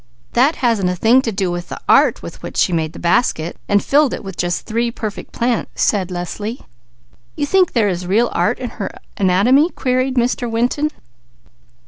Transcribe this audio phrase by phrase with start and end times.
[0.33, 3.57] "That hasn't a thing to do with the art with which she made the basket
[3.69, 6.61] and filled it with just three perfect plants," said Leslie.
[7.35, 10.49] "You think there is real art in her anatomy?" queried Mr.
[10.49, 10.89] Winton.